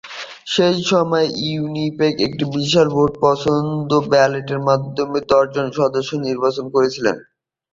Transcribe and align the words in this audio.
সেই 0.47 0.77
সময়ে 0.91 1.27
উইনিপেগ, 1.55 2.13
একটি 2.27 2.43
বিশাল 2.53 2.87
ভোটে 2.95 3.17
পছন্দের 3.21 4.03
ব্যালটের 4.11 4.59
মাধ্যমে 4.67 5.19
দশজন 5.31 5.67
সদস্য 5.79 6.11
নির্বাচিত 6.25 6.65
করেছিলেন। 6.75 7.17